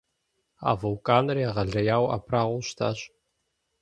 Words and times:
А 0.69 0.71
вулканыр 0.79 1.37
егъэлеяуэ 1.47 2.07
абрагъуэу 2.15 2.65
щытащ. 2.67 2.99